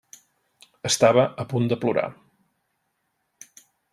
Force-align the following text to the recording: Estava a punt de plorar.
Estava 0.89 1.25
a 1.43 1.45
punt 1.51 1.69
de 1.73 1.77
plorar. 1.85 2.07